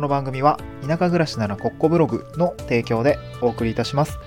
[0.00, 4.18] この番組は田舎暮らしならコッコブログの提供でお送りいたします。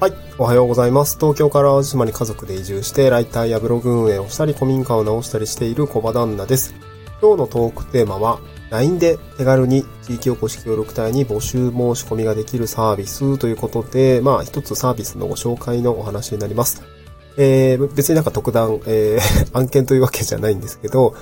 [0.00, 0.12] はい。
[0.36, 1.16] おはようございます。
[1.16, 6.74] 東京から淡路島に家族で移住して、ライターやブログ運営をしたり、古民家を直したりしている小場旦那です。
[7.22, 8.40] 今日のトークテーマは、
[8.70, 16.82] LINE で手軽に地域おこし協力隊に募集申し込みができるサービスということで、まあ一つサービスのご紹介のお話になります。
[17.36, 19.20] えー、別になんか特段、えー、
[19.56, 21.14] 案件というわけじゃないんですけど、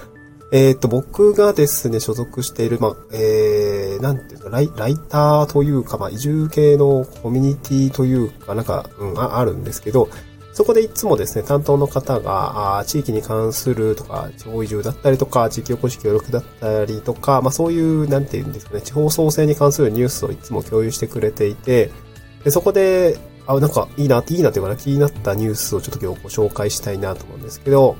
[0.52, 10.08] えっ、と、僕がですね、所属している、まあ、えー、なんていうかライ、ライターというか、まあ、移住系のコミュニティというか、なんか、うん、ああるんですけど、
[10.52, 21.90] そこでいつもですね、担当の方が、あ地域に関するとか、地方移住だったりとか、地域おこし協力だったりとか、まあそういう、なんていうんですかね、地方創生に関するニュースをいつも共有してくれていて、
[22.42, 27.96] でそこで、あ、なんかいいな、いいなというか、気になったニュースをちょっと今日ご紹介したいなと思うんですけど、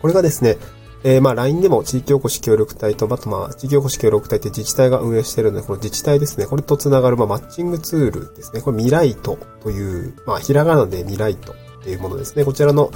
[0.00, 0.56] これがですね、
[1.04, 8.60] えー、まあ LINE でも地域おこし協力隊と、あとまあ地域おこし協力隊って自治体が運営してるので、この自治体ですね、これとつながるまあマッチングツールですね。
[8.60, 12.44] これミライトという、まあひらがなでミライトっていうものですね。
[12.44, 12.90] こちらの、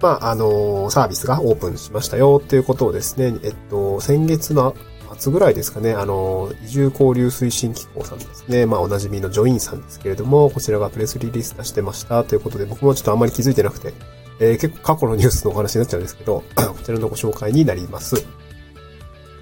[0.00, 4.74] まああのーサービスがオープンしましたよっていうことをですね、えっと、先月の
[5.18, 8.66] 末ぐらいですかね、あの、移住交流推進機構さんですね。
[8.66, 13.92] まあ、おなじみのジョインさんですけれども、こちらがプレスリリース出してましたということで、僕もちょっとあんまり気づいてなくて、
[14.40, 18.26] えー結構過去のニュースのお話になっちゃうんですけど、 こちらのご紹介になります。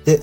[0.05, 0.20] で、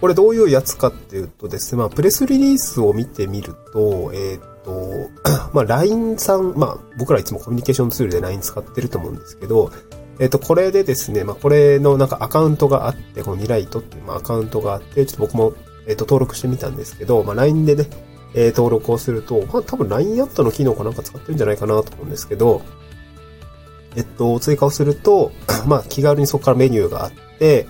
[0.00, 5.10] これどういうやつかっていうとですね、まあ、プレスリリースを見てみると、えーっと、
[5.52, 9.70] まあ、LINE さん、まあ、僕らいつもコミュニケーションツールで LINE 使ってると思うんですけど、
[10.18, 15.54] えっと、これでですね、まあ、これのなんかアカウントがあって、このミライトっていうまあアカウントがあって、ちょっと僕も、
[15.86, 17.86] えっと、登録してみたんですけど、まあ、LINE でね、
[18.34, 22.62] えー登録をすると、まあ、多分 LINE アットの機能かなんか使ってるんじゃないかなと思うんですけど、
[23.96, 25.32] えっと、追加をすると、
[25.66, 27.66] まあ、気軽にそこからメニューがあって、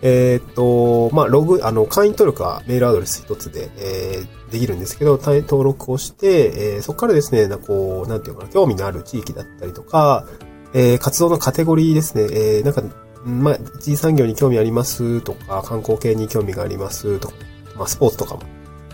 [0.00, 10.24] えーっと、まあ、ログ、あの、会員登録はメールアドレス一つで、えーできるんですけど、登録をして、えーそこからですね、なこう、なんていうかな、興味のある地域だったりとか、
[10.72, 12.82] えー活動のカテゴリーですね、えーなんか、
[13.26, 17.34] まあ、一次産業に興味ありますとか、観光系に興味がありますとか、
[17.76, 18.42] まあ、スポーツとかも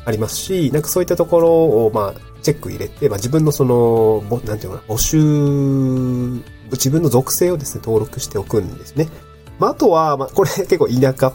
[0.05, 5.19] ありますし、なんかそういったところを、まあ、チェック入れて、まあ、自分のその、なんていうかな、募集、
[6.75, 9.09] 自分の属性をですね、登録しておくんですね。
[9.59, 11.33] まあ、あとは、まあ、これ 結構田舎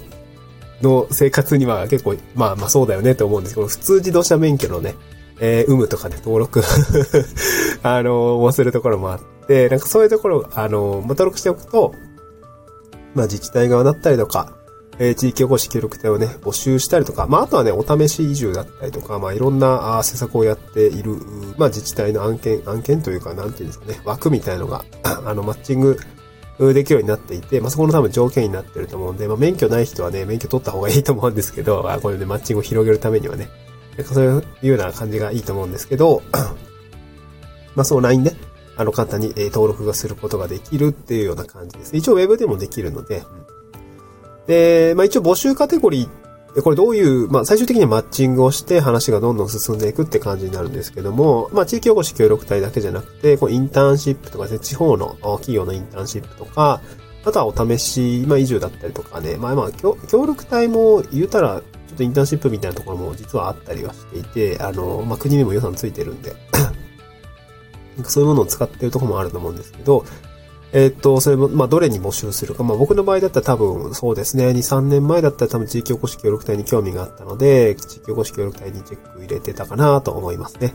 [0.82, 4.96] の生活には結構、まあまあそうだよねと思うんですけど、普通自動車免許のね、
[5.40, 6.62] えー、有無とかね登録、
[7.84, 11.94] あの、忘れるところもあって、なんかそういうところ、あの、まあ、登録しておくと、
[13.16, 14.54] まあ自治体側だったりとか、
[15.00, 21.16] えー地域おこし協力隊をね、募集したりとか、まああとはね、お試し移住だったりとか、まあいろんなあ施策をやっている、
[21.58, 24.84] まあ自治体の案件、案件というか、なんていうんですかね、枠みたいのが、
[25.26, 25.98] あの、マッチング
[26.60, 33.50] できるようになっていて、まあそこの多分条件になってると思うんで、まあ免許ない人はね、免許取った方がいいと思うんですけど、あこれでマッチングを広げるためにはね、
[34.04, 36.22] そういうような感じがいいと思うんですけど、
[37.76, 38.36] まその LINE で、
[38.76, 41.96] あの簡単に登録がすることができるっていうような感じです。
[41.96, 43.24] 一応ウェブでもできるので、
[44.50, 56.82] で、まあ一応募集カテゴリー、これどういう、まあ最終的にはマッチングをして話がどんどん進んでいくって感じになるんですけども、まあ地域おこし協力隊だけじゃなくて、こうインターンシップとかね、地方の企業のインターンシップとか、
[57.26, 59.96] あとはお試し、まあ移住だったりとかね、まあまあ協
[60.26, 66.36] 力隊も言うたら、ちょっとインターンシップみたいなところも実はあったりはしていて、あの、まあ国にも予算ついてるんで、
[68.06, 70.04] そういうものを使ってるとこもあると思うんですけど、
[70.72, 72.64] えっと、それも、まあ、どれに募集するか。
[72.64, 80.74] まあ、僕の場合だったら多分、そうですね、2、3年前だったら多分地域おこし協力隊に興味があったので、地域おこし協力隊にチェック入れてたかなと思いますね。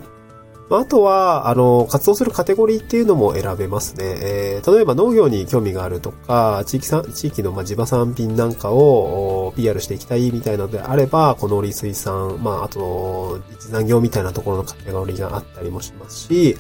[0.68, 4.04] まあ、あとは、あの、活動するカテゴリーっていうのも選べますね。
[4.20, 16.56] えー例えば農業に興味があるとか、地域さん、地域のま地場産品なんかを PR していきたいみたいなのであれば、この農林水産、まあ、あと、一産業みたいなところのカテゴリーがあったりもしますし、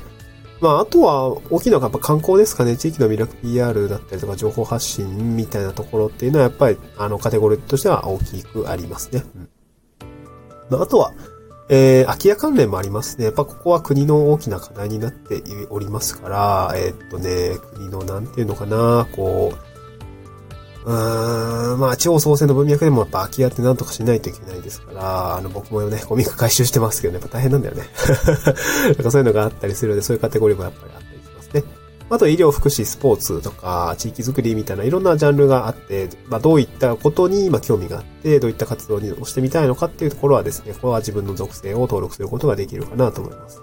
[0.60, 2.76] まあ、あとは、大きいのがやっぱ観光ですかね。
[2.76, 9.24] 地域の魅力 PR だったりとか、情報発信みたいなところっていうのは、やっぱり、あの、カテゴリーとしては大きくありますね。
[9.36, 9.48] うん
[10.70, 11.12] まあ、あとは、
[11.68, 13.24] えー、空き家関連もありますね。
[13.24, 19.73] やっぱここは国の大きな課題になっておりますから、えーっとね、国のなんていうのかな、こう、
[20.84, 27.84] うーん、まあ、地方創生の文脈でもやっぱ空き家ってなんとかしないといけないですから、あの、僕もね、ゴミ回収してますけどね、やっぱ大変なんだよね。
[28.86, 31.64] なんかそういうのがあったりするので、そういうカテゴリーもやっぱりあったりしますね。
[32.10, 43.62] あと医療、福祉、スポーツとか、地域づくりみたいないろんなジャンルがあって、まあどういったことに今興味があって、どういった活動にをしてみたいのかっていうところはですね、これは自分の属性を登録することができるかなと思います。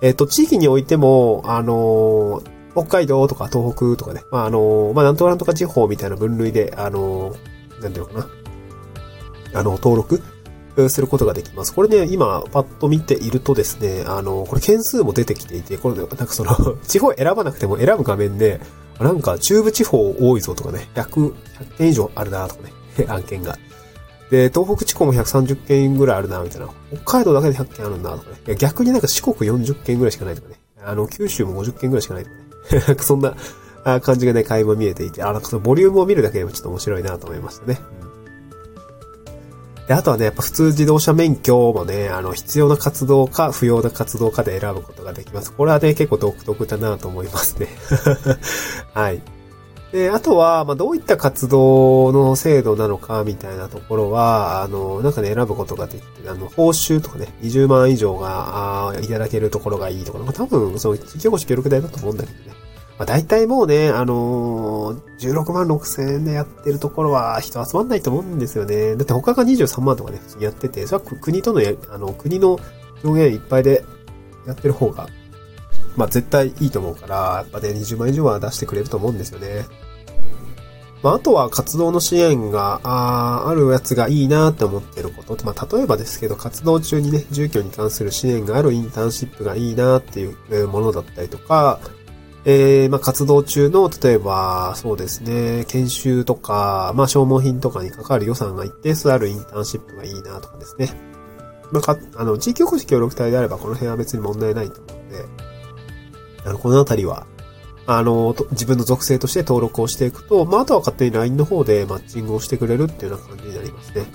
[0.00, 7.34] えっ、と、地域においても、あのー北海道とか東北とかね、まああのまあなんとかなんとか地方みたいな分類で、あの
[7.80, 8.28] なんていうのかな、
[9.54, 10.22] あの、登録
[10.88, 11.74] することができます。
[11.74, 16.54] これね、今、パッと見ているとですね、あの、これ件数も出てきていて、これ、なんかその
[16.86, 18.60] 地方選ばなくても選ぶ画面で、
[19.00, 21.32] なんか中部地方多いぞとかね、100、100
[21.78, 22.72] 件以上あるなとかね、
[23.08, 23.58] 案件が。
[24.30, 26.68] で、東北地方も130件ぐらいあるな、みたいな。
[26.92, 28.56] 北海道だけで100件あるな、とかね。
[28.56, 30.60] 逆になんか四国40件ぐらいしかないとかね。
[30.84, 32.47] あの、九州も50件ぐらいしかないとかね。
[33.00, 33.34] そんな
[34.00, 37.80] 感じがね、垣間見えていて、あ、なんかそのボリュームを見るだけでもちょっと面白いなと思いましたね。
[39.88, 45.50] で、あとはね、やっぱ普通自動車免許もね、あの、必要な活動か不要な活動かで選ぶことができます。
[45.50, 47.68] これはね、結構独特だなと思いますね。
[48.92, 49.22] はい。
[49.90, 62.57] で、あとは、まあ、どういった活動の制度なのか、みたいなところは、あの、なんかね、選ぶことができて、あの、報酬とかね、20万以上が、あいただけるところがいいとか、多分、その、企業協力隊だと思うんだけどね。
[62.98, 68.96] まあ、大体もうね、あのー、16万6千円でやってるところは人集まんないと思うんですよね。
[68.96, 72.58] だって他が23万とかね、普通にやってて、それは国とのや、あの、国の
[73.04, 73.84] 表現いっぱいで
[74.48, 75.08] やってる方が、
[75.96, 79.64] まあ絶対いいと思うから、やっぱね、20万以上は出してくれると思うんですよね。
[81.02, 85.36] まあ、あとは活動の支援がああるやつがいいなって思ってること。
[85.44, 91.78] まあ、例えばですけど、活動中にね、住居に関する支援があるインターンシップがいいなっていうものだったりとか、
[92.44, 100.90] えー、まあ、活動中の、例えば、そうですね、研修とか、まあ、消耗品とかに関わる予算が一定数あるインターンシップがいいなとかですね。
[101.72, 105.24] まあ、か、あの、地域おこし協力隊であれば、この辺は別に問題ないと思うんで、
[106.44, 107.26] あの、このあたりは、
[107.86, 114.06] あの、自分の属性として登録をしていくと、まあ、あとは勝手に LINE の方でマッチングをしてくれるっていうような感じになりますね。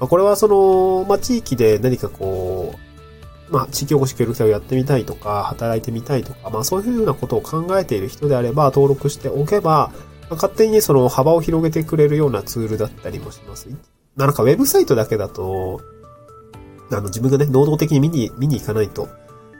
[0.00, 2.51] まあ、これはその、まあ、地域で何かこう、
[3.52, 13.68] まあ、地域おこし協力隊をやってみたいとか、働いてみたいとか、まあ、そういうふうなことを考えている人であれば、登録しておけば、まあ、勝手にその幅を広げてくれるようなツールだったりもします。
[14.16, 15.80] なんかウェブサイトだけだと、
[16.90, 19.08] あの、自分がね、能動的に見に、見に行かないと、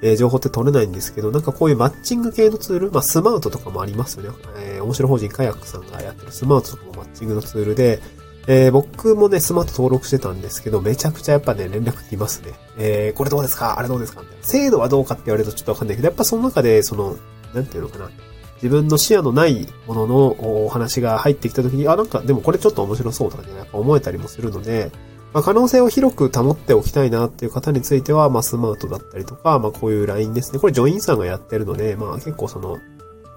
[0.02, 4.38] えー、情報って取れないんですけど、なんかこういうマッチング系のツール、まあ、スマートとかもありますよね。
[4.56, 8.00] えー、面白法人カヤックさんがやってるスマートとかもマッチングのツールで、
[8.48, 12.52] えー、僕もね、スマート登録してたんですけど、めちゃくちゃやっぱね、連絡来ますね。
[12.76, 13.78] えー、これどうですか？
[13.78, 14.22] あれどうですか？
[14.22, 14.44] みたいな。
[14.44, 17.16] 精度はどうかって言われるとちょっとわかんないけど、やっぱその中で、その、
[17.54, 18.10] なんていうのかな。
[18.56, 24.92] 自分の視野のないもののお話が入ってきた時に、あ、なんか、でもこれちょっと面白そうとかね、やっぱ思えたりもするので、
[25.32, 30.60] まあ、可能性を広く保っておきたいなっていう方については、まあ、スマートだったりとか、まあ、こういう LINE ですね。
[30.60, 32.78] これ、ジョインさんがやってるので、まあ、結構その、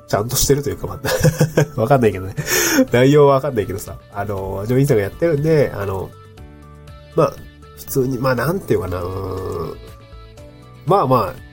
[0.08, 1.02] ちゃんとしてるというか、まあ、
[1.82, 2.36] わかんないけどね。
[2.92, 6.10] 内容はわかんないけどさ、あの、ジョインさんがやってるんで、あの、
[7.16, 7.34] まあ、
[7.78, 9.02] 普通に、まあ、なんていうかな、
[10.86, 11.46] まあまあ、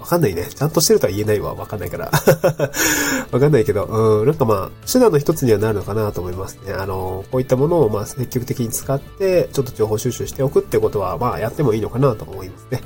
[0.00, 0.46] わかんないね。
[0.46, 1.54] ちゃんとしてるとは言えないわ。
[1.54, 2.06] わかんないから。
[3.30, 6.72] わかんないけど、うん、なんかまあ、手段の一つにはなるのかなと思いますね。
[6.72, 12.80] あの、こういったものをまあ積極的に使って、ちょっと情報収集しておくってことは、まあやってもいいのかなと思いますね。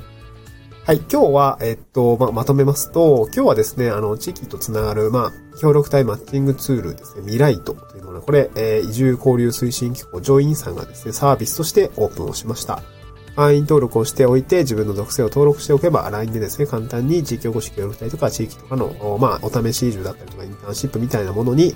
[0.87, 12.83] はい、今日は、えっと、ままとめますと、今日はですね、あの、地域とつながる、まあ、協力隊マッチングツールですね、ミライトというもの、これ、えー、移住交流推進機構ジョインさんがですね、サービスとしてオープンをしました。
[13.35, 21.75] 会員登録をしておいて、自分の属性を登録しておけば、LINE でですね、簡単に地域おこし協力隊とか地域とかの、まあ、お試し移住だったりとか、インターンシップみたいなものに、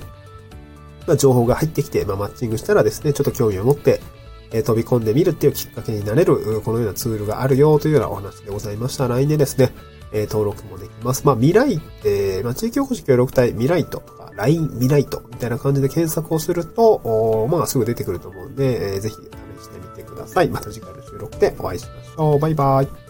[1.07, 4.03] まあ、情報が入ってきて、まあ、マッチングしたらですね、ちょっと興味を持って、
[4.53, 9.09] え飛び込んでみるっていうきっかけになれる、このようなツールがあるよというようなお話でございました。
[9.09, 9.73] LINE でですね、
[10.13, 11.27] え登録もできます。
[11.27, 19.19] まあ、未来って、まあ、地域おこし協力隊未来とか、LINE 未来とみたいな感じで検索をすると、まあ、すぐ出てくると思うんで、えー、ぜひ試
[19.63, 20.49] してみてください。
[20.49, 22.39] また次回の収録でお会いしましょう。
[22.39, 23.08] バイバイ。